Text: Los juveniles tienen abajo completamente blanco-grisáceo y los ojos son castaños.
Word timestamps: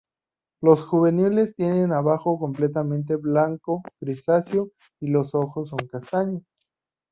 Los 0.63 0.81
juveniles 0.83 1.53
tienen 1.55 1.91
abajo 1.91 2.39
completamente 2.39 3.17
blanco-grisáceo 3.17 4.71
y 4.99 5.09
los 5.09 5.35
ojos 5.35 5.69
son 5.69 5.77
castaños. 5.87 6.41